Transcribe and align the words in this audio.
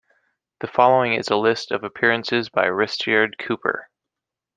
The 0.61 0.67
following 0.67 1.13
is 1.13 1.27
a 1.27 1.35
list 1.35 1.69
of 1.69 1.83
appearances 1.83 2.49
by 2.49 2.65
Risteard 2.65 3.37
Cooper. 3.37 3.87